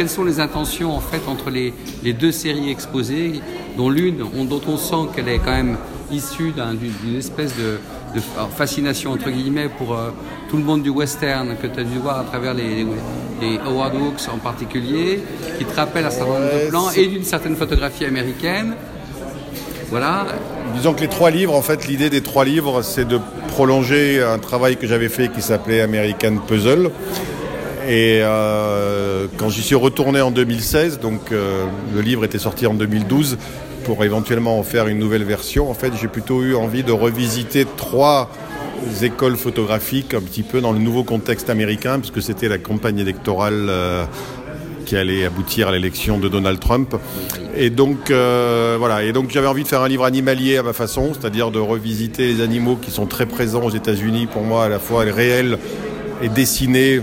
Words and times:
quelles 0.00 0.08
sont 0.08 0.24
les 0.24 0.40
intentions 0.40 0.96
en 0.96 1.00
fait 1.00 1.20
entre 1.28 1.50
les, 1.50 1.74
les 2.02 2.14
deux 2.14 2.32
séries 2.32 2.70
exposées, 2.70 3.42
dont 3.76 3.90
l'une 3.90 4.16
dont 4.16 4.60
on 4.66 4.78
sent 4.78 5.10
qu'elle 5.14 5.28
est 5.28 5.40
quand 5.40 5.50
même 5.50 5.76
issue 6.10 6.54
d'une 7.02 7.16
espèce 7.18 7.52
de, 7.54 7.78
de, 8.14 8.22
fascination 8.56 9.10
entre 9.10 9.28
guillemets 9.28 9.68
pour 9.68 9.94
euh, 9.94 10.08
tout 10.48 10.56
le 10.56 10.62
monde 10.62 10.82
du 10.82 10.88
western 10.88 11.54
que 11.60 11.66
tu 11.66 11.80
as 11.80 11.84
dû 11.84 11.98
voir 11.98 12.18
à 12.18 12.24
travers 12.24 12.54
les, 12.54 12.86
les, 13.42 13.58
Howard 13.58 13.94
Hawks 13.94 14.26
en 14.32 14.38
particulier, 14.38 15.20
qui 15.58 15.66
te 15.66 15.76
rappelle 15.76 16.06
un 16.06 16.10
certain 16.10 16.32
nombre 16.32 16.64
de 16.64 16.70
plans 16.70 16.90
et 16.92 17.06
d'une 17.06 17.24
certaine 17.24 17.56
photographie 17.56 18.06
américaine. 18.06 18.76
Voilà. 19.90 20.28
Disons 20.74 20.94
que 20.94 21.02
les 21.02 21.08
trois 21.08 21.30
livres, 21.30 21.54
en 21.54 21.62
fait, 21.62 21.86
l'idée 21.86 22.08
des 22.08 22.22
trois 22.22 22.46
livres, 22.46 22.80
c'est 22.80 23.06
de 23.06 23.20
prolonger 23.48 24.22
un 24.22 24.38
travail 24.38 24.78
que 24.78 24.86
j'avais 24.86 25.10
fait 25.10 25.30
qui 25.30 25.42
s'appelait 25.42 25.82
American 25.82 26.38
Puzzle. 26.48 26.90
Et 27.88 28.20
euh, 28.22 29.26
quand 29.36 29.48
j'y 29.48 29.62
suis 29.62 29.74
retourné 29.74 30.20
en 30.20 30.30
2016, 30.30 31.00
donc 31.00 31.32
euh, 31.32 31.64
le 31.94 32.00
livre 32.00 32.24
était 32.24 32.38
sorti 32.38 32.66
en 32.66 32.74
2012, 32.74 33.38
pour 33.84 34.04
éventuellement 34.04 34.58
en 34.58 34.62
faire 34.62 34.86
une 34.88 34.98
nouvelle 34.98 35.24
version, 35.24 35.70
en 35.70 35.74
fait, 35.74 35.92
j'ai 36.00 36.08
plutôt 36.08 36.42
eu 36.42 36.54
envie 36.54 36.82
de 36.82 36.92
revisiter 36.92 37.66
trois 37.76 38.30
écoles 39.02 39.36
photographiques 39.36 40.14
un 40.14 40.20
petit 40.20 40.42
peu 40.42 40.60
dans 40.60 40.72
le 40.72 40.78
nouveau 40.78 41.02
contexte 41.04 41.50
américain, 41.50 41.98
puisque 41.98 42.22
c'était 42.22 42.48
la 42.48 42.58
campagne 42.58 42.98
électorale 42.98 43.66
euh, 43.68 44.04
qui 44.84 44.96
allait 44.96 45.24
aboutir 45.24 45.68
à 45.68 45.72
l'élection 45.72 46.18
de 46.18 46.28
Donald 46.28 46.60
Trump. 46.60 46.96
Et 47.56 47.70
donc, 47.70 48.10
voilà. 48.10 49.04
Et 49.04 49.12
donc, 49.12 49.30
j'avais 49.30 49.46
envie 49.46 49.62
de 49.62 49.68
faire 49.68 49.82
un 49.82 49.88
livre 49.88 50.04
animalier 50.04 50.56
à 50.56 50.62
ma 50.62 50.72
façon, 50.72 51.12
c'est-à-dire 51.12 51.50
de 51.50 51.58
revisiter 51.58 52.26
les 52.26 52.42
animaux 52.42 52.76
qui 52.76 52.90
sont 52.90 53.06
très 53.06 53.26
présents 53.26 53.62
aux 53.62 53.70
États-Unis, 53.70 54.26
pour 54.26 54.42
moi, 54.42 54.64
à 54.64 54.68
la 54.68 54.78
fois 54.78 55.04
réels 55.04 55.58
et 56.22 56.28
dessinés, 56.28 57.00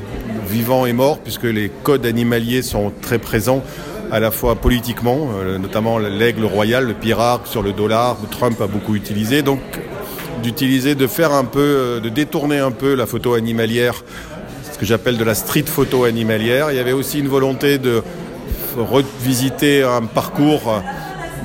vivants 0.48 0.86
et 0.86 0.94
morts, 0.94 1.20
puisque 1.20 1.44
les 1.44 1.70
codes 1.84 2.06
animaliers 2.06 2.62
sont 2.62 2.92
très 3.02 3.20
présents 3.20 3.64
à 4.12 4.20
la 4.20 4.32
fois 4.32 4.56
politiquement, 4.56 5.30
euh, 5.42 5.58
notamment 5.58 5.98
l'aigle 5.98 6.46
royal, 6.46 6.86
le 6.86 6.94
pirate 6.94 7.46
sur 7.46 7.62
le 7.62 7.74
dollar, 7.74 8.18
Trump 8.32 8.60
a 8.62 8.68
beaucoup 8.68 8.96
utilisé. 8.96 9.42
Donc, 9.42 9.60
d'utiliser, 10.42 10.96
de 10.96 11.08
faire 11.08 11.34
un 11.34 11.44
peu, 11.44 11.60
euh, 11.60 12.00
de 12.00 12.10
détourner 12.10 12.60
un 12.60 12.72
peu 12.72 12.96
la 12.96 13.06
photo 13.06 13.34
animalière, 13.34 14.04
ce 14.72 14.78
que 14.78 14.86
j'appelle 14.86 15.18
de 15.18 15.24
la 15.24 15.36
street 15.36 15.66
photo 15.66 16.06
animalière. 16.06 16.72
Il 16.72 16.78
y 16.78 16.80
avait 16.80 16.94
aussi 16.94 17.20
une 17.20 17.28
volonté 17.28 17.80
de 17.80 18.02
revisiter 18.78 19.84
un 19.84 20.04
parcours, 20.04 20.82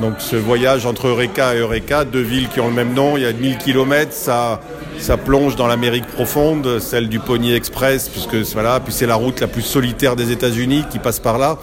donc 0.01 0.15
ce 0.19 0.37
voyage 0.37 0.85
entre 0.85 1.09
Eureka 1.09 1.55
et 1.55 1.59
Eureka, 1.59 2.05
deux 2.05 2.21
villes 2.21 2.49
qui 2.49 2.61
ont 2.61 2.69
le 2.69 2.75
même 2.75 2.93
nom, 2.93 3.17
il 3.17 3.23
y 3.23 3.27
a 3.27 3.33
1000 3.33 3.57
km, 3.57 4.13
ça, 4.13 4.61
ça 4.99 5.17
plonge 5.17 5.57
dans 5.57 5.67
l'Amérique 5.67 6.07
profonde, 6.07 6.79
celle 6.79 7.09
du 7.09 7.19
Pony 7.19 7.55
Express, 7.55 8.09
puisque 8.09 8.37
voilà, 8.53 8.81
puis 8.81 8.93
c'est 8.93 9.07
la 9.07 9.17
route 9.17 9.41
la 9.41 9.49
plus 9.49 9.63
solitaire 9.63 10.17
des 10.17 10.31
États-Unis 10.31 10.85
qui 10.91 10.99
passe 10.99 11.19
par 11.19 11.39
là. 11.39 11.59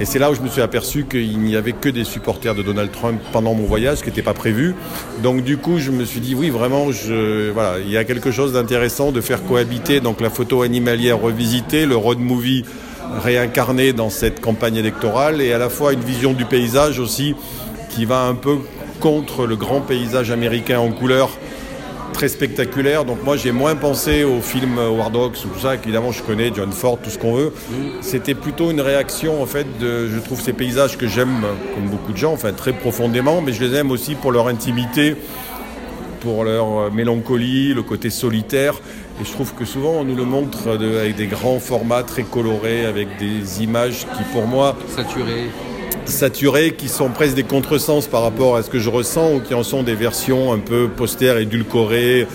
Et 0.00 0.04
c'est 0.04 0.18
là 0.18 0.30
où 0.30 0.34
je 0.34 0.40
me 0.40 0.48
suis 0.48 0.60
aperçu 0.60 1.06
qu'il 1.06 1.40
n'y 1.40 1.56
avait 1.56 1.72
que 1.72 1.88
des 1.88 2.04
supporters 2.04 2.54
de 2.54 2.62
Donald 2.62 2.92
Trump 2.92 3.20
pendant 3.32 3.54
mon 3.54 3.64
voyage, 3.64 3.98
ce 3.98 4.02
qui 4.02 4.10
n'était 4.10 4.22
pas 4.22 4.34
prévu. 4.34 4.76
Donc 5.22 5.42
du 5.42 5.56
coup, 5.56 5.78
je 5.78 5.90
me 5.90 6.04
suis 6.04 6.20
dit, 6.20 6.34
oui, 6.36 6.50
vraiment, 6.50 6.86
il 6.90 7.90
y 7.90 7.96
a 7.96 8.04
quelque 8.04 8.30
chose 8.30 8.52
d'intéressant 8.52 9.10
de 9.10 9.20
faire 9.20 9.44
cohabiter 9.44 10.00
donc 10.00 10.20
la 10.20 10.30
photo 10.30 10.62
animalière 10.62 11.20
revisitée, 11.20 11.84
le 11.84 11.96
road 11.96 12.18
movie 12.18 12.64
réincarné 13.24 13.92
dans 13.92 14.10
cette 14.10 14.40
campagne 14.40 14.76
électorale, 14.76 15.40
et 15.40 15.52
à 15.52 15.58
la 15.58 15.68
fois 15.68 15.92
une 15.92 16.00
vision 16.00 16.32
du 16.32 16.44
paysage 16.44 17.00
aussi 17.00 17.34
qui 17.90 18.04
va 18.04 18.22
un 18.22 18.34
peu 18.34 18.58
contre 19.00 19.46
le 19.46 19.56
grand 19.56 19.80
paysage 19.80 20.30
américain 20.30 20.78
en 20.78 20.90
couleur 20.90 21.30
très 22.18 22.26
spectaculaire. 22.26 23.04
Donc 23.04 23.22
moi 23.22 23.36
j'ai 23.36 23.52
moins 23.52 23.76
pensé 23.76 24.24
au 24.24 24.40
film 24.40 24.76
War 24.76 25.12
Dogs 25.12 25.36
ou 25.44 25.48
tout 25.54 25.60
ça, 25.60 25.76
évidemment 25.76 26.10
je 26.10 26.20
connais 26.24 26.50
John 26.52 26.72
Ford, 26.72 26.98
tout 27.00 27.10
ce 27.10 27.18
qu'on 27.18 27.34
veut. 27.34 27.52
C'était 28.00 28.34
plutôt 28.34 28.72
une 28.72 28.80
réaction 28.80 29.40
en 29.40 29.46
fait 29.46 29.78
de, 29.78 30.08
je 30.08 30.18
trouve 30.18 30.40
ces 30.40 30.52
paysages 30.52 30.98
que 30.98 31.06
j'aime 31.06 31.44
comme 31.76 31.88
beaucoup 31.88 32.10
de 32.10 32.16
gens, 32.16 32.32
enfin 32.32 32.52
très 32.52 32.72
profondément, 32.72 33.40
mais 33.40 33.52
je 33.52 33.64
les 33.64 33.76
aime 33.76 33.92
aussi 33.92 34.16
pour 34.16 34.32
leur 34.32 34.48
intimité, 34.48 35.14
pour 36.20 36.42
leur 36.42 36.92
mélancolie, 36.92 37.72
le 37.72 37.84
côté 37.84 38.10
solitaire. 38.10 38.74
Et 39.22 39.24
je 39.24 39.30
trouve 39.30 39.54
que 39.54 39.64
souvent 39.64 40.00
on 40.00 40.04
nous 40.04 40.16
le 40.16 40.24
montre 40.24 40.70
avec 40.70 41.14
des 41.14 41.28
grands 41.28 41.60
formats 41.60 42.02
très 42.02 42.24
colorés, 42.24 42.84
avec 42.84 43.16
des 43.20 43.62
images 43.62 44.08
qui 44.16 44.24
pour 44.32 44.48
moi... 44.48 44.76
Saturées 44.88 45.50
saturés 46.08 46.72
qui 46.72 46.88
sont 46.88 47.08
presque 47.10 47.34
des 47.34 47.42
contresens 47.44 48.06
par 48.06 48.22
rapport 48.22 48.56
à 48.56 48.62
ce 48.62 48.70
que 48.70 48.78
je 48.78 48.90
ressens 48.90 49.34
ou 49.34 49.40
qui 49.40 49.54
en 49.54 49.62
sont 49.62 49.82
des 49.82 49.94
versions 49.94 50.52
un 50.52 50.58
peu 50.58 50.88
postères, 50.88 51.38
édulcorées 51.38 52.26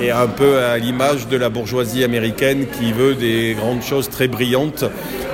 et 0.00 0.10
un 0.10 0.26
peu 0.26 0.58
à 0.58 0.78
l'image 0.78 1.28
de 1.28 1.36
la 1.36 1.48
bourgeoisie 1.48 2.04
américaine 2.04 2.66
qui 2.78 2.92
veut 2.92 3.14
des 3.14 3.54
grandes 3.54 3.82
choses 3.82 4.08
très 4.08 4.28
brillantes. 4.28 4.84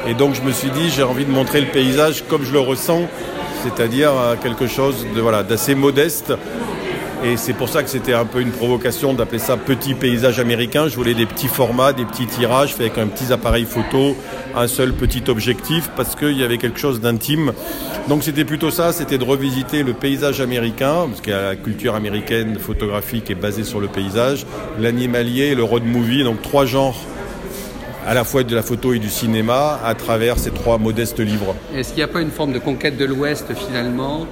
Et 0.09 0.15
donc 0.15 0.35
je 0.35 0.43
me 0.43 0.53
suis 0.53 0.71
dit 0.71 0.91
j'ai 0.91 1.03
envie 1.03 1.25
de 1.25 1.31
montrer 1.31 1.61
le 1.61 1.69
paysage 1.69 2.25
comme 2.29 2.45
je 2.45 2.53
le 2.53 2.61
ressens, 2.61 3.03
c'est-à-dire 3.63 4.13
quelque 4.43 4.67
chose 4.67 5.07
de 5.15 5.21
voilà 5.21 5.43
d'assez 5.43 5.75
modeste 5.75 6.33
et 7.25 7.37
c'est 7.37 7.53
pour 7.53 7.69
ça 7.69 7.83
que 7.83 7.89
c'était 7.89 8.13
un 8.13 8.25
peu 8.25 8.41
une 8.41 8.51
provocation 8.51 9.15
d'appeler 9.15 9.39
ça 9.39 9.57
petit 9.57 9.95
paysage 9.95 10.39
américain. 10.39 10.89
Je 10.89 10.97
voulais 10.97 11.15
des 11.15 11.27
petits 11.27 11.49
formats, 11.49 11.93
des 11.93 12.05
petits 12.05 12.27
tirages 12.27 12.75
faits 12.75 12.93
avec 12.93 12.99
un 12.99 13.07
petit 13.07 13.33
appareil 13.33 13.65
photo, 13.65 14.17
un 14.55 14.69
seul 14.69 14.93
petit 14.93 15.23
objectif, 15.29 15.91
parce 15.97 16.15
qu'il 16.15 16.39
y 16.39 16.45
avait 16.45 16.59
quelque 16.59 16.79
chose 16.79 17.01
d'intime. 17.01 17.53
Donc 18.09 18.23
c'était 18.23 18.45
plutôt 18.45 18.71
ça, 18.71 18.93
c'était 18.93 19.19
de 19.19 19.25
revisiter 19.25 19.83
le 19.83 19.93
paysage 19.93 20.41
américain, 20.41 21.07
parce 21.09 21.21
que 21.21 21.31
la 21.31 21.57
culture 21.57 21.95
américaine 21.95 22.59
photographique 22.59 23.31
est 23.31 23.35
basée 23.35 23.65
sur 23.65 23.81
le 23.81 23.89
paysage, 23.89 24.47
l'animalier, 24.79 25.55
le 25.55 25.65
road 25.65 25.85
movie, 25.85 26.23
donc 26.23 26.43
trois 26.43 26.67
genres 26.67 26.97
à 28.07 28.15
la 28.15 28.25
fois 28.25 28.45
de 28.45 28.55
la 28.55 28.63
photo 28.63 28.93
et 28.93 28.99
du 29.01 29.11
cinéma 29.11 29.81
à 29.85 29.95
travers 29.95 30.39
ces 30.39 30.51
trois 30.51 30.79
modestes 30.79 31.19
livres. 31.19 31.57
Est-ce 31.75 31.89
qu'il 31.89 31.99
n'y 31.99 32.05
a 32.05 32.09
pas 32.09 32.21
une 32.21 32.31
forme 32.31 32.53
de 32.53 32.59
conquête 32.61 32.97
de 32.97 33.05
l'Ouest 33.05 33.47
finalement 33.55 34.27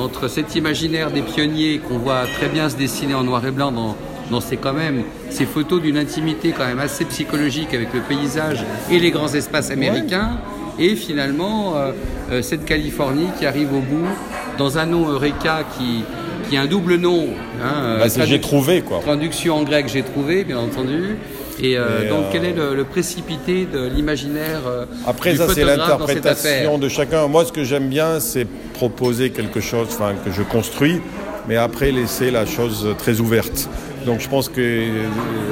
entre 0.00 0.28
cet 0.28 0.54
imaginaire 0.56 1.10
des 1.10 1.22
pionniers 1.22 1.78
qu'on 1.78 1.98
voit 1.98 2.24
très 2.38 2.48
bien 2.48 2.70
se 2.70 2.76
dessiner 2.76 3.14
en 3.14 3.24
noir 3.24 3.44
et 3.46 3.50
blanc 3.50 3.70
dans, 3.70 3.96
dans 4.30 4.40
ces 4.40 4.56
quand 4.56 4.72
même 4.72 5.02
ces 5.28 5.44
photos 5.44 5.82
d'une 5.82 5.98
intimité 5.98 6.54
quand 6.56 6.66
même 6.66 6.78
assez 6.78 7.04
psychologique 7.04 7.74
avec 7.74 7.92
le 7.92 8.00
paysage 8.00 8.64
et 8.90 8.98
les 8.98 9.10
grands 9.10 9.32
espaces 9.34 9.70
américains 9.70 10.38
et 10.78 10.94
finalement 10.96 11.76
euh, 11.76 11.92
euh, 12.30 12.42
cette 12.42 12.64
Californie 12.64 13.26
qui 13.38 13.44
arrive 13.44 13.74
au 13.74 13.80
bout 13.80 14.08
dans 14.56 14.78
un 14.78 14.86
nom 14.86 15.06
Eureka 15.08 15.64
qui 15.76 16.02
qui 16.48 16.56
a 16.56 16.62
un 16.62 16.66
double 16.66 16.96
nom. 16.96 17.26
Hein, 17.62 17.98
bah, 17.98 18.24
j'ai 18.24 18.40
trouvé 18.40 18.80
quoi. 18.80 19.00
Traduction 19.00 19.56
en 19.56 19.64
grec 19.64 19.86
j'ai 19.92 20.02
trouvé 20.02 20.44
bien 20.44 20.58
entendu. 20.58 21.16
Et, 21.60 21.76
euh, 21.76 22.08
donc, 22.08 22.26
quel 22.32 22.44
est 22.44 22.52
le, 22.52 22.84
précipité 22.84 23.66
de 23.66 23.86
l'imaginaire 23.86 24.60
Après, 25.06 25.36
ça, 25.36 25.46
c'est 25.52 25.64
l'interprétation 25.64 26.78
de 26.78 26.88
chacun. 26.88 27.26
Moi, 27.28 27.44
ce 27.44 27.52
que 27.52 27.64
j'aime 27.64 27.88
bien, 27.88 28.20
c'est 28.20 28.46
proposer 28.74 29.30
quelque 29.30 29.60
chose 29.60 29.88
que 30.24 30.30
je 30.30 30.42
construis, 30.42 31.00
mais 31.48 31.56
après 31.56 31.90
laisser 31.90 32.30
la 32.30 32.46
chose 32.46 32.94
très 32.98 33.20
ouverte. 33.20 33.68
Donc 34.06 34.20
je 34.20 34.28
pense 34.28 34.48
que 34.48 34.60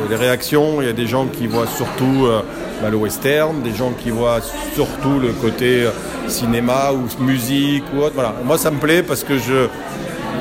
les 0.08 0.16
réactions, 0.16 0.80
il 0.80 0.86
y 0.86 0.90
a 0.90 0.94
des 0.94 1.06
gens 1.06 1.26
qui 1.26 1.46
voient 1.46 1.66
surtout 1.66 2.26
euh, 2.26 2.42
bah, 2.80 2.90
le 2.90 2.96
western, 2.96 3.60
des 3.62 3.74
gens 3.74 3.92
qui 3.92 4.10
voient 4.10 4.40
surtout 4.74 5.18
le 5.20 5.32
côté 5.32 5.82
euh, 5.82 5.90
cinéma 6.28 6.92
ou 6.92 7.22
musique 7.22 7.84
ou 7.94 8.00
autre. 8.00 8.14
Voilà. 8.14 8.34
Moi 8.44 8.56
ça 8.56 8.70
me 8.70 8.78
plaît 8.78 9.02
parce 9.02 9.24
que 9.24 9.36
je, 9.36 9.66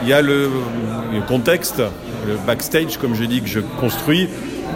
il 0.04 0.10
y 0.10 0.14
a 0.14 0.22
le, 0.22 0.50
le 1.14 1.22
contexte, 1.28 1.82
le 2.26 2.38
backstage 2.46 2.98
comme 2.98 3.16
je 3.16 3.24
dis 3.26 3.42
que 3.42 3.48
je 3.48 3.60
construis, 3.80 4.30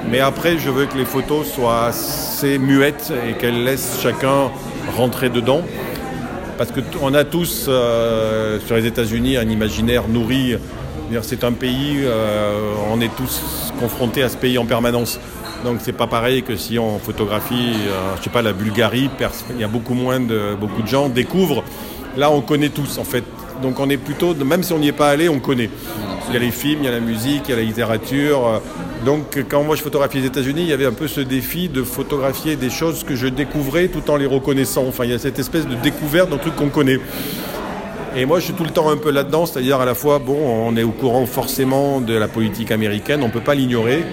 mais 0.09 0.19
après 0.19 0.57
je 0.57 0.69
veux 0.69 0.85
que 0.85 0.97
les 0.97 1.05
photos 1.05 1.47
soient 1.51 1.85
assez 1.85 2.57
muettes 2.57 3.11
et 3.27 3.33
qu'elles 3.33 3.63
laissent 3.63 3.99
chacun 4.01 4.51
rentrer 4.95 5.29
dedans 5.29 5.61
parce 6.59 6.71
qu'on 6.71 7.13
a 7.13 7.23
tous 7.23 7.67
euh, 7.69 8.59
sur 8.65 8.75
les 8.75 8.85
États-Unis 8.85 9.37
un 9.37 9.47
imaginaire 9.47 10.09
nourri. 10.09 10.57
C'est 11.21 11.45
un 11.45 11.53
pays, 11.53 12.01
euh, 12.03 12.73
on 12.91 12.99
est 12.99 13.15
tous 13.15 13.41
confrontés 13.79 14.23
à 14.23 14.29
ce 14.29 14.35
pays 14.35 14.57
en 14.57 14.65
permanence. 14.65 15.21
Donc 15.63 15.79
c'est 15.81 15.93
pas 15.93 16.05
pareil 16.05 16.43
que 16.43 16.57
si 16.57 16.77
on 16.77 16.99
photographie, 16.99 17.73
euh, 17.87 18.15
je 18.17 18.23
sais 18.23 18.29
pas, 18.29 18.41
la 18.41 18.51
Bulgarie, 18.51 19.09
il 19.51 19.61
y 19.61 19.63
a 19.63 19.69
beaucoup 19.69 19.93
moins 19.93 20.19
de 20.19 20.55
beaucoup 20.59 20.81
de 20.81 20.87
gens 20.87 21.07
découvrent. 21.07 21.63
Là, 22.17 22.29
on 22.29 22.41
connaît 22.41 22.69
tous 22.69 22.97
en 22.97 23.05
fait. 23.05 23.23
Donc 23.61 23.79
on 23.79 23.89
est 23.89 23.97
plutôt, 23.97 24.35
même 24.35 24.63
si 24.63 24.73
on 24.73 24.79
n'y 24.79 24.89
est 24.89 24.91
pas 24.91 25.09
allé, 25.09 25.29
on 25.29 25.39
connaît. 25.39 25.69
Il 26.29 26.33
y 26.33 26.37
a 26.37 26.39
les 26.39 26.51
films, 26.51 26.81
il 26.83 26.85
y 26.85 26.87
a 26.87 26.91
la 26.91 26.99
musique, 26.99 27.41
il 27.45 27.49
y 27.49 27.53
a 27.53 27.57
la 27.57 27.63
littérature. 27.63 28.61
Donc 29.03 29.43
quand 29.49 29.63
moi 29.63 29.75
je 29.75 29.81
photographie 29.81 30.19
les 30.19 30.27
États-Unis, 30.27 30.61
il 30.61 30.67
y 30.67 30.73
avait 30.73 30.85
un 30.85 30.93
peu 30.93 31.07
ce 31.07 31.21
défi 31.21 31.69
de 31.69 31.81
photographier 31.81 32.55
des 32.55 32.69
choses 32.69 33.03
que 33.03 33.15
je 33.15 33.25
découvrais 33.25 33.87
tout 33.87 34.11
en 34.11 34.15
les 34.15 34.27
reconnaissant. 34.27 34.85
Enfin, 34.87 35.05
il 35.05 35.11
y 35.11 35.13
a 35.13 35.17
cette 35.17 35.39
espèce 35.39 35.65
de 35.65 35.73
découverte 35.73 36.29
d'un 36.29 36.37
truc 36.37 36.55
qu'on 36.55 36.69
connaît. 36.69 36.99
Et 38.15 38.25
moi, 38.25 38.39
je 38.39 38.45
suis 38.45 38.53
tout 38.53 38.63
le 38.63 38.69
temps 38.69 38.89
un 38.89 38.97
peu 38.97 39.09
là-dedans, 39.09 39.47
c'est-à-dire 39.47 39.79
à 39.79 39.85
la 39.85 39.95
fois, 39.95 40.19
bon, 40.19 40.37
on 40.37 40.75
est 40.77 40.83
au 40.83 40.91
courant 40.91 41.25
forcément 41.25 41.99
de 41.99 42.13
la 42.13 42.27
politique 42.27 42.71
américaine, 42.71 43.21
on 43.23 43.27
ne 43.27 43.31
peut 43.31 43.39
pas 43.39 43.55
l'ignorer. 43.55 44.03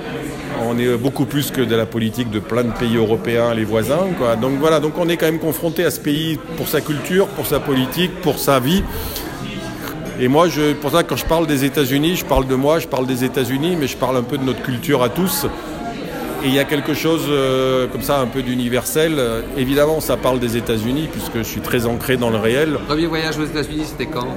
On 0.67 0.79
est 0.79 0.97
beaucoup 0.97 1.27
plus 1.27 1.51
que 1.51 1.61
de 1.61 1.77
la 1.77 1.85
politique 1.85 2.31
de 2.31 2.39
plein 2.39 2.65
de 2.65 2.73
pays 2.73 2.97
européens, 2.97 3.53
les 3.53 3.65
voisins. 3.65 4.07
Donc 4.41 4.53
voilà, 4.59 4.81
donc 4.81 4.95
on 4.97 5.07
est 5.11 5.19
quand 5.19 5.27
même 5.27 5.39
confronté 5.39 5.85
à 5.85 5.91
ce 5.91 6.01
pays 6.01 6.39
pour 6.57 6.67
sa 6.67 6.81
culture, 6.81 7.27
pour 7.29 7.47
sa 7.47 7.61
politique, 7.61 8.23
pour 8.23 8.39
sa 8.39 8.59
vie. 8.59 8.83
Et 10.19 10.29
moi, 10.29 10.49
je, 10.49 10.73
pour 10.73 10.93
ça, 10.93 11.03
quand 11.03 11.17
je 11.17 11.27
parle 11.27 11.47
des 11.47 11.67
États-Unis, 11.67 12.17
je 12.17 12.25
parle 12.25 12.47
de 12.47 12.55
moi, 12.55 12.79
je 12.79 12.87
parle 12.87 13.07
des 13.07 13.23
États-Unis, 13.23 13.77
mais 13.79 13.87
je 13.87 13.99
parle 13.99 14.17
un 14.17 14.23
peu 14.23 14.39
de 14.39 14.45
notre 14.45 14.63
culture 14.63 15.03
à 15.03 15.11
tous. 15.11 15.45
Et 16.43 16.49
il 16.49 16.55
y 16.55 16.59
a 16.59 16.65
quelque 16.65 16.95
chose 16.95 17.25
euh, 17.29 17.87
comme 17.87 18.01
ça 18.01 18.21
un 18.21 18.27
peu 18.27 18.41
d'universel. 18.41 19.17
Euh, 19.19 19.43
évidemment, 19.59 20.01
ça 20.01 20.17
parle 20.17 20.39
des 20.39 20.57
États-Unis 20.57 21.09
puisque 21.13 21.37
je 21.39 21.43
suis 21.43 21.61
très 21.61 21.85
ancré 21.85 22.17
dans 22.17 22.31
le 22.31 22.39
réel. 22.39 22.79
Premier 22.87 23.07
voyage 23.07 23.39
aux 23.39 23.45
États-Unis, 23.45 23.85
c'était 23.85 24.07
quand? 24.07 24.29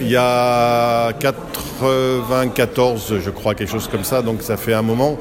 Il 0.00 0.08
y 0.08 0.16
a 0.16 1.12
94, 1.18 3.14
je 3.20 3.30
crois, 3.30 3.54
quelque 3.54 3.70
chose 3.70 3.88
comme 3.88 4.04
ça, 4.04 4.22
donc 4.22 4.42
ça 4.42 4.56
fait 4.56 4.74
un 4.74 4.82
moment. 4.82 5.18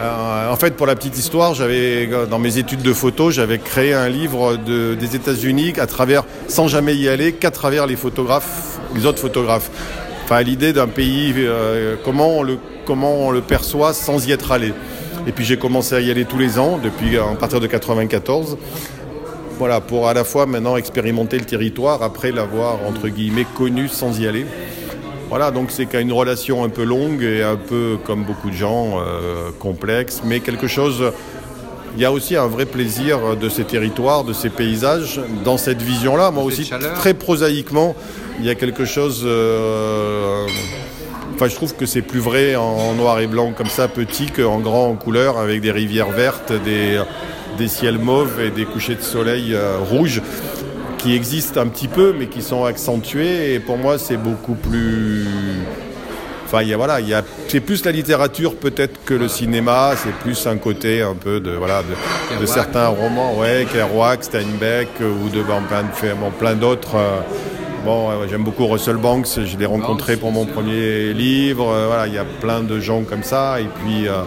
Euh, 0.00 0.50
en 0.50 0.56
fait, 0.56 0.76
pour 0.76 0.86
la 0.86 0.96
petite 0.96 1.18
histoire, 1.18 1.52
j'avais 1.52 2.08
dans 2.28 2.38
mes 2.38 2.56
études 2.56 2.80
de 2.80 2.92
photo, 2.94 3.30
j'avais 3.30 3.58
créé 3.58 3.92
un 3.92 4.08
livre 4.08 4.56
de, 4.56 4.94
des 4.94 5.14
États-Unis 5.14 5.74
à 5.78 5.86
travers, 5.86 6.24
sans 6.48 6.68
jamais 6.68 6.94
y 6.94 7.08
aller, 7.08 7.32
qu'à 7.32 7.50
travers 7.50 7.86
les 7.86 7.96
photographes, 7.96 8.78
les 8.94 9.04
autres 9.04 9.18
photographes. 9.18 9.70
Enfin, 10.24 10.40
l'idée 10.42 10.72
d'un 10.72 10.88
pays, 10.88 11.34
euh, 11.36 11.96
comment, 12.02 12.38
on 12.38 12.42
le, 12.42 12.58
comment 12.86 13.26
on 13.26 13.30
le 13.30 13.42
perçoit 13.42 13.92
sans 13.92 14.26
y 14.26 14.32
être 14.32 14.52
allé. 14.52 14.72
Et 15.26 15.32
puis 15.32 15.44
j'ai 15.44 15.58
commencé 15.58 15.94
à 15.94 16.00
y 16.00 16.10
aller 16.10 16.24
tous 16.24 16.38
les 16.38 16.58
ans, 16.58 16.78
depuis 16.82 17.18
à 17.18 17.24
partir 17.38 17.60
de 17.60 17.66
94. 17.66 18.56
Voilà, 19.58 19.82
pour 19.82 20.08
à 20.08 20.14
la 20.14 20.24
fois 20.24 20.46
maintenant 20.46 20.78
expérimenter 20.78 21.38
le 21.38 21.44
territoire 21.44 22.02
après 22.02 22.32
l'avoir 22.32 22.78
entre 22.86 23.08
guillemets 23.08 23.46
connu 23.54 23.88
sans 23.88 24.18
y 24.18 24.26
aller. 24.26 24.46
Voilà, 25.30 25.52
donc 25.52 25.70
c'est 25.70 25.94
une 25.94 26.12
relation 26.12 26.64
un 26.64 26.68
peu 26.68 26.82
longue 26.82 27.22
et 27.22 27.44
un 27.44 27.54
peu, 27.54 27.98
comme 28.04 28.24
beaucoup 28.24 28.50
de 28.50 28.56
gens, 28.56 28.98
euh, 28.98 29.50
complexe, 29.60 30.22
mais 30.24 30.40
quelque 30.40 30.66
chose. 30.66 31.12
Il 31.94 32.02
y 32.02 32.04
a 32.04 32.10
aussi 32.10 32.34
un 32.34 32.48
vrai 32.48 32.66
plaisir 32.66 33.36
de 33.36 33.48
ces 33.48 33.62
territoires, 33.62 34.24
de 34.24 34.32
ces 34.32 34.50
paysages, 34.50 35.20
dans 35.44 35.56
cette 35.56 35.82
vision-là. 35.82 36.32
Moi 36.32 36.42
aussi, 36.42 36.68
très 36.96 37.14
prosaïquement, 37.14 37.94
il 38.40 38.44
y 38.44 38.50
a 38.50 38.56
quelque 38.56 38.84
chose. 38.84 39.22
Euh, 39.24 40.46
enfin, 41.36 41.46
je 41.46 41.54
trouve 41.54 41.76
que 41.76 41.86
c'est 41.86 42.02
plus 42.02 42.20
vrai 42.20 42.56
en, 42.56 42.94
noir 42.94 43.20
et 43.20 43.28
blanc 43.28 43.52
comme 43.56 43.68
ça, 43.68 43.86
petit, 43.86 44.26
qu'en 44.26 44.58
grand, 44.58 44.88
en 44.88 44.96
couleur, 44.96 45.38
avec 45.38 45.60
des 45.60 45.70
rivières 45.70 46.10
vertes, 46.10 46.52
des, 46.64 47.00
des 47.56 47.68
ciels 47.68 47.98
mauves 47.98 48.40
et 48.40 48.50
des 48.50 48.64
couchers 48.64 48.96
de 48.96 49.02
soleil 49.02 49.54
euh, 49.54 49.78
rouges 49.78 50.22
qui 51.00 51.14
existent 51.14 51.60
un 51.60 51.66
petit 51.66 51.88
peu, 51.88 52.14
mais 52.16 52.26
qui 52.26 52.42
sont 52.42 52.64
accentués. 52.64 53.54
Et 53.54 53.60
pour 53.60 53.78
moi, 53.78 53.98
c'est 53.98 54.16
beaucoup 54.16 54.54
plus. 54.54 55.26
Enfin, 56.44 56.62
il 56.62 56.68
y 56.68 56.74
a, 56.74 56.76
voilà, 56.76 57.00
il 57.00 57.08
y 57.08 57.14
a, 57.14 57.22
c'est 57.48 57.60
plus 57.60 57.84
la 57.84 57.92
littérature 57.92 58.56
peut-être 58.56 59.04
que 59.04 59.14
le 59.14 59.28
cinéma. 59.28 59.92
C'est 59.96 60.12
plus 60.14 60.46
un 60.46 60.56
côté 60.58 61.00
un 61.00 61.14
peu 61.14 61.40
de 61.40 61.52
voilà 61.52 61.82
de, 62.38 62.46
certains 62.46 62.88
romans, 62.88 63.38
ouais, 63.38 63.66
Kerouac, 63.72 64.24
Steinbeck 64.24 64.88
ou 65.00 65.28
de 65.28 65.42
plein, 65.42 65.84
plein 66.38 66.54
d'autres. 66.54 66.96
Euh, 66.96 67.20
bon, 67.84 68.10
j'aime 68.28 68.44
beaucoup 68.44 68.66
Russell 68.66 68.96
Banks. 68.96 69.38
Je 69.44 69.56
l'ai 69.56 69.66
rencontré 69.66 70.16
pour 70.16 70.32
mon 70.32 70.44
premier 70.44 71.14
livre. 71.14 71.70
Euh, 71.72 71.86
voilà, 71.86 72.08
il 72.08 72.14
y 72.14 72.18
a 72.18 72.26
plein 72.40 72.62
de 72.62 72.78
gens 72.78 73.02
comme 73.02 73.22
ça. 73.22 73.60
Et 73.60 73.68
puis. 73.82 74.06
Euh, 74.08 74.22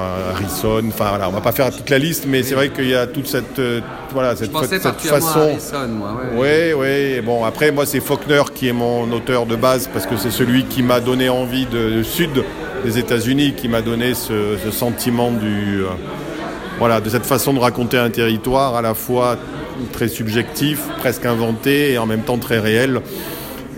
Harrison, 0.00 0.82
enfin 0.88 1.10
voilà, 1.10 1.28
on 1.28 1.32
va 1.32 1.40
pas 1.40 1.52
faire 1.52 1.70
toute 1.70 1.90
la 1.90 1.98
liste, 1.98 2.24
mais 2.26 2.42
c'est 2.42 2.54
vrai 2.54 2.70
qu'il 2.70 2.88
y 2.88 2.94
a 2.94 3.06
toute 3.06 3.26
cette, 3.26 3.58
euh, 3.58 3.80
voilà, 4.12 4.36
cette, 4.36 4.50
cette 4.68 4.82
façon. 4.82 5.40
Harrison, 5.40 5.88
moi, 5.88 6.20
ouais, 6.34 6.74
oui, 6.74 7.16
oui. 7.16 7.20
Bon, 7.20 7.44
après, 7.44 7.70
moi, 7.70 7.86
c'est 7.86 8.00
Faulkner 8.00 8.42
qui 8.54 8.68
est 8.68 8.72
mon 8.72 9.10
auteur 9.12 9.46
de 9.46 9.56
base 9.56 9.88
parce 9.92 10.06
que 10.06 10.16
c'est 10.16 10.30
celui 10.30 10.64
qui 10.64 10.82
m'a 10.82 11.00
donné 11.00 11.28
envie 11.28 11.66
de, 11.66 12.02
sud 12.02 12.44
des 12.84 12.98
États-Unis, 12.98 13.54
qui 13.54 13.68
m'a 13.68 13.82
donné 13.82 14.14
ce, 14.14 14.56
sentiment 14.70 15.30
du, 15.30 15.82
euh, 15.82 15.88
voilà, 16.78 17.00
de 17.00 17.08
cette 17.08 17.26
façon 17.26 17.52
de 17.52 17.58
raconter 17.58 17.98
un 17.98 18.10
territoire 18.10 18.74
à 18.74 18.82
la 18.82 18.94
fois 18.94 19.36
très 19.92 20.08
subjectif, 20.08 20.80
presque 20.98 21.26
inventé 21.26 21.92
et 21.92 21.98
en 21.98 22.06
même 22.06 22.22
temps 22.22 22.38
très 22.38 22.58
réel. 22.58 23.00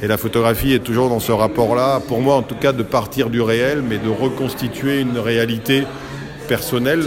Et 0.03 0.07
la 0.07 0.17
photographie 0.17 0.73
est 0.73 0.81
toujours 0.81 1.09
dans 1.09 1.21
ce 1.21 1.33
rapport-là, 1.33 2.01
pour 2.07 2.21
moi 2.21 2.35
en 2.35 2.43
tout 2.43 2.57
cas, 2.57 2.73
de 2.73 2.83
partir 2.83 3.31
du 3.31 3.41
réel, 3.41 3.83
mais 3.83 3.99
de 3.99 4.09
reconstituer 4.09 5.01
une 5.01 5.19
réalité 5.19 5.85
personnelle 6.49 7.03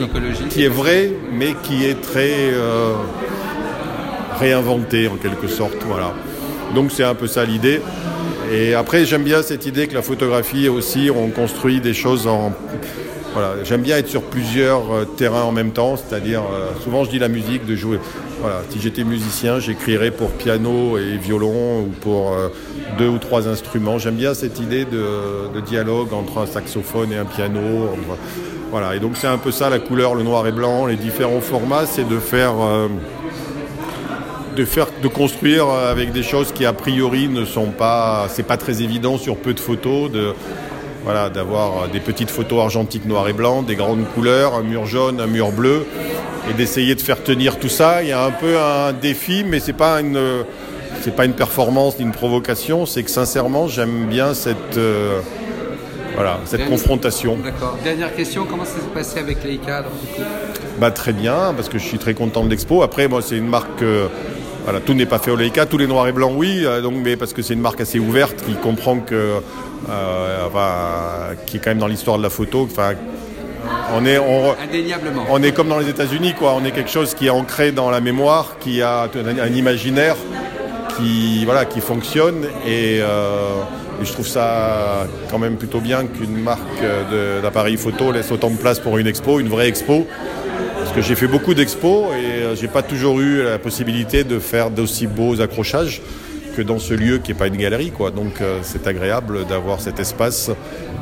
qui 0.49 0.63
est 0.63 0.69
vraie, 0.69 1.11
mais 1.31 1.53
qui 1.63 1.85
est 1.85 2.01
très 2.01 2.33
euh, 2.53 2.93
réinventée 4.39 5.07
en 5.07 5.15
quelque 5.15 5.47
sorte. 5.47 5.77
Voilà. 5.85 6.13
Donc 6.73 6.91
c'est 6.91 7.03
un 7.03 7.15
peu 7.15 7.27
ça 7.27 7.45
l'idée. 7.45 7.81
Et 8.51 8.73
après, 8.73 9.05
j'aime 9.05 9.23
bien 9.23 9.41
cette 9.41 9.65
idée 9.65 9.87
que 9.87 9.93
la 9.93 10.01
photographie 10.01 10.69
aussi, 10.69 11.11
on 11.13 11.29
construit 11.29 11.81
des 11.81 11.93
choses 11.93 12.27
en. 12.27 12.53
Voilà, 13.33 13.55
j'aime 13.63 13.81
bien 13.81 13.97
être 13.97 14.07
sur 14.07 14.23
plusieurs 14.23 14.91
euh, 14.91 15.05
terrains 15.05 15.43
en 15.43 15.51
même 15.51 15.71
temps, 15.71 15.95
c'est-à-dire, 15.95 16.41
euh, 16.41 16.71
souvent 16.83 17.03
je 17.03 17.11
dis 17.11 17.19
la 17.19 17.27
musique, 17.27 17.65
de 17.65 17.75
jouer. 17.75 17.99
Si 18.69 18.79
j'étais 18.79 19.03
musicien, 19.03 19.59
j'écrirais 19.59 20.11
pour 20.11 20.29
piano 20.31 20.97
et 20.97 21.17
violon 21.17 21.81
ou 21.81 21.91
pour 22.01 22.35
deux 22.97 23.07
ou 23.07 23.17
trois 23.17 23.47
instruments. 23.47 23.97
J'aime 23.97 24.15
bien 24.15 24.33
cette 24.33 24.59
idée 24.59 24.85
de, 24.85 25.59
dialogue 25.61 26.13
entre 26.13 26.39
un 26.39 26.45
saxophone 26.45 27.11
et 27.11 27.17
un 27.17 27.25
piano. 27.25 27.89
Voilà, 28.69 28.95
et 28.95 28.99
donc 28.99 29.15
c'est 29.15 29.27
un 29.27 29.37
peu 29.37 29.51
ça 29.51 29.69
la 29.69 29.79
couleur, 29.79 30.13
le 30.13 30.23
noir 30.23 30.45
et 30.45 30.51
blanc, 30.51 30.87
les 30.87 30.97
différents 30.97 31.39
formats, 31.39 31.85
c'est 31.85 32.07
de 32.07 32.19
faire, 32.19 32.53
euh, 32.59 32.87
de 34.57 34.65
faire, 34.65 34.87
de 35.01 35.07
construire 35.07 35.69
avec 35.69 36.11
des 36.11 36.23
choses 36.23 36.51
qui 36.51 36.65
a 36.65 36.73
priori 36.73 37.29
ne 37.29 37.45
sont 37.45 37.67
pas, 37.67 38.27
c'est 38.29 38.43
pas 38.43 38.57
très 38.57 38.81
évident 38.81 39.17
sur 39.17 39.37
peu 39.37 39.53
de 39.53 39.59
photos, 39.61 40.11
voilà, 41.07 41.29
d'avoir 41.29 41.87
des 41.87 42.01
petites 42.01 42.29
photos 42.29 42.59
argentiques 42.59 43.05
noir 43.05 43.29
et 43.29 43.33
blanc, 43.33 43.61
des 43.61 43.77
grandes 43.77 44.03
couleurs, 44.13 44.55
un 44.55 44.61
mur 44.61 44.85
jaune, 44.85 45.21
un 45.21 45.25
mur 45.25 45.53
bleu, 45.53 45.85
et 46.49 46.53
d'essayer 46.53 46.95
de 46.95 46.99
faire 46.99 47.23
tenir 47.23 47.59
tout 47.59 47.69
ça. 47.69 48.03
Il 48.03 48.09
y 48.09 48.11
a 48.11 48.25
un 48.25 48.31
peu 48.31 48.59
un 48.59 48.91
défi, 48.91 49.45
mais 49.47 49.61
c'est 49.61 49.71
pas 49.71 50.01
une 50.01 50.19
c'est 51.03 51.15
pas 51.15 51.23
une 51.23 51.31
performance 51.31 51.97
ni 51.97 52.03
une 52.03 52.11
provocation, 52.11 52.85
c'est 52.85 53.03
que 53.03 53.09
sincèrement 53.09 53.69
j'aime 53.69 54.07
bien 54.07 54.33
cette 54.33 54.75
euh, 54.75 55.21
voilà, 56.13 56.41
cette 56.43 56.67
confrontation. 56.67 57.37
D'accord. 57.41 57.77
Dernière 57.85 58.13
question, 58.13 58.45
comment 58.49 58.65
ça 58.65 58.73
s'est 58.73 58.93
passé 58.93 59.19
avec 59.19 59.45
Leica 59.45 59.77
alors, 59.77 59.91
du 59.91 60.07
coup? 60.07 60.27
Bah, 60.77 60.91
Très 60.91 61.13
bien, 61.13 61.53
parce 61.55 61.69
que 61.69 61.77
je 61.77 61.85
suis 61.85 61.99
très 61.99 62.15
content 62.15 62.43
de 62.43 62.49
l'expo. 62.49 62.81
Après, 62.83 63.07
moi, 63.07 63.21
c'est 63.21 63.37
une 63.37 63.47
marque. 63.47 63.81
Euh, 63.81 64.07
voilà, 64.67 64.81
tout 64.81 64.93
n'est 64.93 65.05
pas 65.05 65.17
fait 65.17 65.31
au 65.31 65.37
Leica, 65.37 65.65
tous 65.65 65.77
les 65.77 65.87
noirs 65.87 66.09
et 66.09 66.11
blancs, 66.11 66.33
oui, 66.35 66.63
euh, 66.65 66.81
donc, 66.81 66.95
mais 67.01 67.15
parce 67.15 67.31
que 67.31 67.41
c'est 67.41 67.53
une 67.53 67.61
marque 67.61 67.79
assez 67.79 67.99
ouverte 67.99 68.43
qui 68.45 68.53
comprend 68.55 68.99
que. 68.99 69.35
qui 71.45 71.55
est 71.55 71.59
quand 71.61 71.69
même 71.69 71.77
dans 71.77 71.87
l'histoire 71.87 72.17
de 72.17 72.23
la 72.23 72.29
photo. 72.29 72.67
Enfin, 72.69 72.95
on 73.95 74.05
est, 74.05 74.17
on, 74.17 74.51
Indéniablement. 74.61 75.25
on 75.29 75.41
est 75.41 75.53
comme 75.53 75.69
dans 75.69 75.79
les 75.79 75.87
États-Unis, 75.87 76.33
quoi. 76.37 76.53
On 76.53 76.65
est 76.65 76.71
quelque 76.71 76.89
chose 76.89 77.13
qui 77.13 77.27
est 77.27 77.29
ancré 77.29 77.71
dans 77.71 77.89
la 77.89 78.01
mémoire, 78.01 78.57
qui 78.59 78.81
a 78.81 79.03
un 79.03 79.53
imaginaire 79.53 80.17
qui, 80.97 81.45
voilà, 81.45 81.63
qui 81.63 81.79
fonctionne 81.79 82.45
euh, 82.65 83.61
et, 84.01 84.05
je 84.05 84.11
trouve 84.11 84.27
ça 84.27 85.07
quand 85.31 85.39
même 85.39 85.55
plutôt 85.55 85.79
bien 85.79 86.05
qu'une 86.05 86.43
marque 86.43 86.83
d'appareil 87.41 87.77
photo 87.77 88.11
laisse 88.11 88.31
autant 88.31 88.49
de 88.49 88.57
place 88.57 88.79
pour 88.79 88.97
une 88.97 89.07
expo, 89.07 89.39
une 89.39 89.47
vraie 89.47 89.69
expo. 89.69 90.05
Que 90.97 91.03
j'ai 91.03 91.13
fait 91.13 91.27
beaucoup 91.27 91.53
d'expos 91.53 92.07
et 92.15 92.41
euh, 92.41 92.55
j'ai 92.55 92.67
pas 92.67 92.81
toujours 92.81 93.19
eu 93.19 93.43
la 93.43 93.59
possibilité 93.59 94.23
de 94.23 94.39
faire 94.39 94.71
d'aussi 94.71 95.05
beaux 95.05 95.41
accrochages 95.41 96.01
que 96.55 96.63
dans 96.63 96.79
ce 96.79 96.95
lieu 96.95 97.19
qui 97.19 97.31
n'est 97.31 97.37
pas 97.37 97.45
une 97.45 97.57
galerie. 97.57 97.91
Quoi. 97.91 98.09
Donc 98.09 98.41
euh, 98.41 98.61
c'est 98.63 98.87
agréable 98.87 99.45
d'avoir 99.45 99.79
cet 99.79 99.99
espace. 99.99 100.49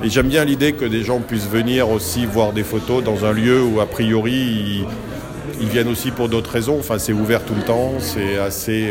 Et 0.03 0.09
j'aime 0.09 0.27
bien 0.27 0.43
l'idée 0.43 0.73
que 0.73 0.83
des 0.83 1.01
gens 1.01 1.21
puissent 1.21 1.47
venir 1.47 1.89
aussi 1.89 2.25
voir 2.25 2.51
des 2.51 2.63
photos 2.63 3.05
dans 3.05 3.23
un 3.23 3.31
lieu 3.31 3.63
où 3.63 3.79
a 3.79 3.85
priori 3.85 4.85
ils, 5.61 5.69
viennent 5.69 5.87
aussi 5.87 6.11
pour 6.11 6.27
d'autres 6.27 6.51
raisons. 6.51 6.77
Enfin 6.77 6.99
c'est 6.99 7.13
ouvert 7.13 7.45
tout 7.45 7.55
le 7.55 7.63
temps, 7.63 7.93
c'est 7.99 8.37
assez... 8.37 8.89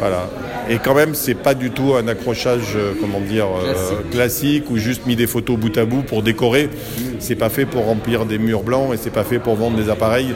Voilà. 0.00 0.28
Et 0.68 0.78
quand 0.78 0.94
même, 0.94 1.14
c'est 1.14 1.34
pas 1.34 1.54
du 1.54 1.70
tout 1.70 1.94
un 1.94 2.08
accrochage, 2.08 2.74
euh, 2.74 2.92
comment 3.00 3.20
dire, 3.20 3.46
euh, 3.46 4.02
classique. 4.10 4.70
ou 4.70 4.76
juste 4.76 5.06
mis 5.06 5.16
des 5.16 5.26
photos 5.26 5.56
bout 5.56 5.76
à 5.78 5.84
bout 5.84 6.02
pour 6.02 6.22
décorer. 6.22 6.68
C'est 7.20 7.36
pas 7.36 7.50
fait 7.50 7.66
pour 7.66 7.84
remplir 7.84 8.26
des 8.26 8.38
murs 8.38 8.62
blancs 8.62 8.92
et 8.92 8.96
c'est 8.96 9.10
pas 9.10 9.24
fait 9.24 9.38
pour 9.38 9.54
vendre 9.54 9.76
des 9.76 9.88
appareils. 9.90 10.34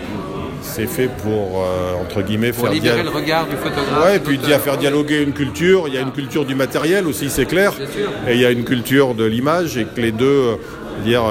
C'est 0.63 0.87
fait 0.87 1.09
pour, 1.23 1.65
euh, 1.65 2.01
entre 2.01 2.23
guillemets, 2.23 2.53
pour 2.53 2.65
faire 2.65 2.73
libérer 2.73 3.03
le 3.03 3.09
regard 3.09 3.49
du 3.49 3.57
photographe. 3.57 4.05
Ouais, 4.05 4.17
et 4.17 4.21
puis 4.21 4.39
à 4.53 4.59
faire 4.59 4.77
dialoguer 4.77 5.23
une 5.23 5.33
culture. 5.33 5.85
Il 5.89 5.95
y 5.95 5.99
a 5.99 6.01
une 6.01 6.13
culture 6.13 6.45
du 6.45 6.55
matériel 6.55 7.07
aussi, 7.07 7.29
c'est 7.29 7.47
clair. 7.47 7.73
Et 8.29 8.35
il 8.35 8.41
y 8.41 8.47
a 8.47 8.51
une 8.51 8.65
culture 8.65 9.15
de 9.15 9.25
l'image 9.25 9.77
et 9.79 9.85
que 9.85 10.01
les 10.01 10.13
deux, 10.13 10.59
dire, 11.05 11.23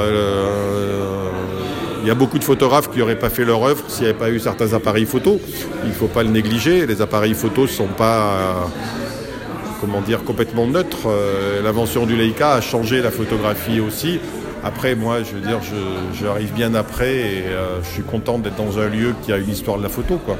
il 2.01 2.07
y 2.07 2.11
a 2.11 2.15
beaucoup 2.15 2.39
de 2.39 2.43
photographes 2.43 2.89
qui 2.89 2.99
n'auraient 2.99 3.19
pas 3.19 3.29
fait 3.29 3.45
leur 3.45 3.63
œuvre 3.63 3.83
s'il 3.87 4.03
n'y 4.03 4.09
avait 4.09 4.19
pas 4.19 4.29
eu 4.29 4.39
certains 4.39 4.73
appareils 4.73 5.05
photo. 5.05 5.39
Il 5.83 5.89
ne 5.89 5.93
faut 5.93 6.07
pas 6.07 6.23
le 6.23 6.29
négliger. 6.29 6.85
Les 6.85 7.01
appareils 7.01 7.33
photo 7.33 7.63
ne 7.63 7.67
sont 7.67 7.87
pas 7.87 8.69
comment 9.79 10.01
dire, 10.01 10.23
complètement 10.23 10.67
neutres. 10.67 11.07
Euh, 11.07 11.61
l'invention 11.61 12.05
du 12.05 12.15
Leica 12.15 12.53
a 12.53 12.61
changé 12.61 13.01
la 13.01 13.11
photographie 13.11 13.79
aussi. 13.79 14.19
Après, 14.63 14.95
moi, 14.95 15.23
je 15.23 15.35
veux 15.35 15.41
dire, 15.41 15.59
j'arrive 16.19 16.51
bien 16.53 16.75
après 16.75 17.15
et 17.15 17.43
euh, 17.47 17.81
je 17.81 17.89
suis 17.89 18.03
content 18.03 18.39
d'être 18.39 18.57
dans 18.57 18.77
un 18.77 18.89
lieu 18.89 19.15
qui 19.23 19.31
a 19.31 19.37
une 19.37 19.49
histoire 19.49 19.77
de 19.77 19.83
la 19.83 19.89
photo. 19.89 20.17
Quoi. 20.17 20.37